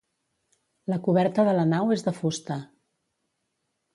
La 0.93 0.97
coberta 1.07 1.43
de 1.49 1.53
la 1.59 1.67
nau 1.75 1.93
és 1.97 2.05
de 2.09 2.13
fusta. 2.21 2.57